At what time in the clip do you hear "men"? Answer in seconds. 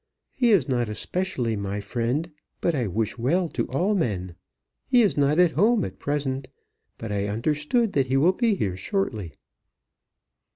3.93-4.33